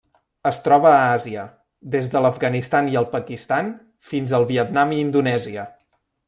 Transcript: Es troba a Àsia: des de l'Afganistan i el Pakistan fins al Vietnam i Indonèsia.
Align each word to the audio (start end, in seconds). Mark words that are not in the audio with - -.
Es 0.51 0.59
troba 0.67 0.87
a 0.91 1.01
Àsia: 1.17 1.43
des 1.95 2.09
de 2.13 2.23
l'Afganistan 2.27 2.89
i 2.95 2.97
el 3.03 3.07
Pakistan 3.13 3.71
fins 4.15 4.35
al 4.39 4.49
Vietnam 4.55 4.97
i 4.97 5.03
Indonèsia. 5.07 5.69